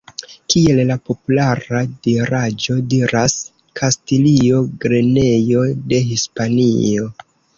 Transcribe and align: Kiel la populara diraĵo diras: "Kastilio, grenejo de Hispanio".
Kiel 0.51 0.79
la 0.91 0.95
populara 1.09 1.81
diraĵo 2.07 2.77
diras: 2.95 3.35
"Kastilio, 3.81 4.63
grenejo 4.85 5.67
de 5.93 6.03
Hispanio". 6.09 7.07